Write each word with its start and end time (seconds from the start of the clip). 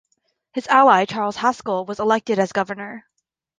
His 0.53 0.65
ally 0.65 1.05
Charles 1.05 1.35
Haskell 1.35 1.85
was 1.85 1.99
elected 1.99 2.39
as 2.39 2.51
governor. 2.53 3.05